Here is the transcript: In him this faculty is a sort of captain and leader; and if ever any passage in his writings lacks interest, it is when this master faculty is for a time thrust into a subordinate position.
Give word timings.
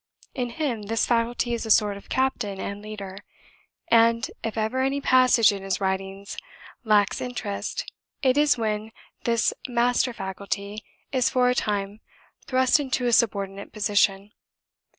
In 0.33 0.49
him 0.49 0.81
this 0.81 1.05
faculty 1.05 1.53
is 1.53 1.63
a 1.63 1.69
sort 1.69 1.95
of 1.95 2.09
captain 2.09 2.59
and 2.59 2.81
leader; 2.81 3.19
and 3.87 4.31
if 4.43 4.57
ever 4.57 4.81
any 4.81 4.99
passage 4.99 5.51
in 5.51 5.61
his 5.61 5.79
writings 5.79 6.37
lacks 6.83 7.21
interest, 7.21 7.85
it 8.23 8.35
is 8.35 8.57
when 8.57 8.93
this 9.25 9.53
master 9.67 10.11
faculty 10.11 10.83
is 11.11 11.29
for 11.29 11.51
a 11.51 11.53
time 11.53 12.01
thrust 12.47 12.79
into 12.79 13.05
a 13.05 13.13
subordinate 13.13 13.71
position. 13.73 14.31